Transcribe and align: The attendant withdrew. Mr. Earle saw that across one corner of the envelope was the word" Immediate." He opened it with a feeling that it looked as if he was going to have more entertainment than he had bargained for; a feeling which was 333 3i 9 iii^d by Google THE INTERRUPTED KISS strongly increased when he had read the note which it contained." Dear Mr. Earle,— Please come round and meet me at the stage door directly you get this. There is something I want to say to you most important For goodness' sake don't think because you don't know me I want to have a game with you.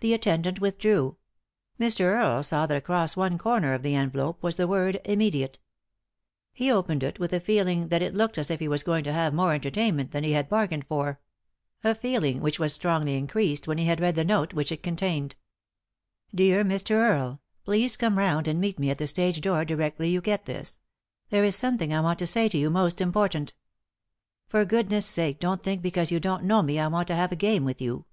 The 0.00 0.12
attendant 0.12 0.60
withdrew. 0.60 1.16
Mr. 1.80 2.00
Earle 2.12 2.42
saw 2.42 2.66
that 2.66 2.76
across 2.76 3.16
one 3.16 3.38
corner 3.38 3.72
of 3.72 3.82
the 3.82 3.94
envelope 3.94 4.42
was 4.42 4.56
the 4.56 4.66
word" 4.68 5.00
Immediate." 5.06 5.58
He 6.52 6.70
opened 6.70 7.02
it 7.02 7.18
with 7.18 7.32
a 7.32 7.40
feeling 7.40 7.88
that 7.88 8.02
it 8.02 8.12
looked 8.14 8.36
as 8.36 8.50
if 8.50 8.60
he 8.60 8.68
was 8.68 8.82
going 8.82 9.02
to 9.04 9.14
have 9.14 9.32
more 9.32 9.54
entertainment 9.54 10.10
than 10.10 10.24
he 10.24 10.32
had 10.32 10.50
bargained 10.50 10.86
for; 10.86 11.20
a 11.82 11.94
feeling 11.94 12.42
which 12.42 12.58
was 12.58 12.76
333 12.76 12.76
3i 12.76 12.76
9 12.76 12.76
iii^d 12.76 12.76
by 12.76 12.76
Google 12.76 12.76
THE 12.76 12.76
INTERRUPTED 12.76 12.76
KISS 12.76 12.76
strongly 12.76 13.16
increased 13.16 13.66
when 13.66 13.78
he 13.78 13.84
had 13.86 14.00
read 14.02 14.14
the 14.16 14.24
note 14.24 14.52
which 14.52 14.72
it 14.72 14.82
contained." 14.82 15.36
Dear 16.34 16.62
Mr. 16.64 16.90
Earle,— 16.96 17.40
Please 17.64 17.96
come 17.96 18.18
round 18.18 18.46
and 18.46 18.60
meet 18.60 18.78
me 18.78 18.90
at 18.90 18.98
the 18.98 19.06
stage 19.06 19.40
door 19.40 19.64
directly 19.64 20.10
you 20.10 20.20
get 20.20 20.44
this. 20.44 20.82
There 21.30 21.44
is 21.44 21.56
something 21.56 21.94
I 21.94 22.02
want 22.02 22.18
to 22.18 22.26
say 22.26 22.50
to 22.50 22.58
you 22.58 22.68
most 22.68 23.00
important 23.00 23.54
For 24.48 24.66
goodness' 24.66 25.06
sake 25.06 25.40
don't 25.40 25.62
think 25.62 25.80
because 25.80 26.10
you 26.10 26.20
don't 26.20 26.44
know 26.44 26.60
me 26.60 26.78
I 26.78 26.88
want 26.88 27.08
to 27.08 27.14
have 27.16 27.32
a 27.32 27.36
game 27.36 27.64
with 27.64 27.80
you. 27.80 28.04